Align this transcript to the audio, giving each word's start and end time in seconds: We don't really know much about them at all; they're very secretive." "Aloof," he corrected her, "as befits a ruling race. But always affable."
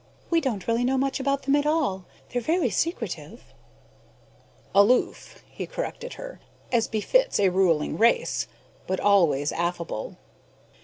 We 0.31 0.41
don't 0.41 0.67
really 0.67 0.83
know 0.83 0.97
much 0.97 1.19
about 1.19 1.43
them 1.43 1.55
at 1.55 1.67
all; 1.67 2.05
they're 2.29 2.41
very 2.41 2.71
secretive." 2.71 3.53
"Aloof," 4.73 5.43
he 5.47 5.67
corrected 5.67 6.13
her, 6.15 6.39
"as 6.71 6.87
befits 6.87 7.39
a 7.39 7.49
ruling 7.49 7.99
race. 7.99 8.47
But 8.87 8.99
always 8.99 9.51
affable." 9.51 10.15